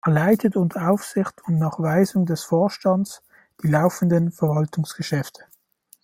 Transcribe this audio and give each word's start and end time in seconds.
Er 0.03 0.13
leitet 0.13 0.55
unter 0.55 0.89
Aufsicht 0.89 1.43
und 1.45 1.59
nach 1.59 1.77
Weisung 1.77 2.25
des 2.25 2.41
Vorstands 2.43 3.21
die 3.61 3.67
laufenden 3.67 4.31
Verwaltungsgeschäfte. 4.31 5.43